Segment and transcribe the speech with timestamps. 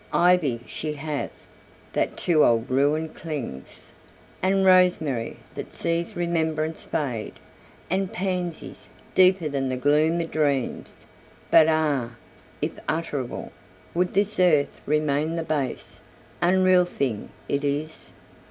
[0.13, 1.29] Ivy she hath,
[1.93, 3.93] that to old ruin clings;
[4.41, 7.33] And rosemary, that sees remembrance fade;
[7.87, 11.05] And pansies, deeper than the gloom of dreams;
[11.51, 12.15] But ah!
[12.63, 13.51] if utterable,
[13.93, 16.01] would this earth Remain the base,
[16.41, 18.09] unreal thing it is?